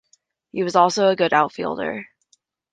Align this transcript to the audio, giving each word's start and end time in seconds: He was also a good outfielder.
He 0.51 0.63
was 0.63 0.75
also 0.75 1.09
a 1.09 1.15
good 1.15 1.31
outfielder. 1.31 2.07